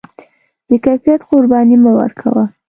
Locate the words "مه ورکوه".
1.83-2.43